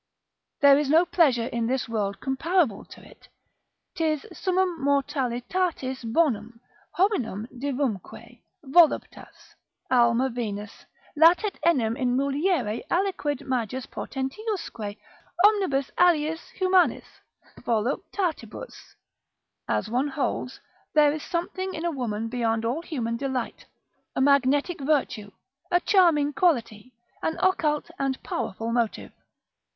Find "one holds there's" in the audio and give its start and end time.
19.87-21.21